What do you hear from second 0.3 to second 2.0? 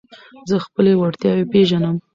زه خپلي وړتیاوي پېژنم.